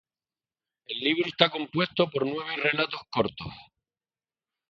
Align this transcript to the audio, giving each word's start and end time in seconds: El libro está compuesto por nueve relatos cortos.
El 0.87 0.99
libro 0.99 1.29
está 1.29 1.51
compuesto 1.51 2.09
por 2.09 2.25
nueve 2.25 2.55
relatos 2.57 3.01
cortos. 3.11 3.49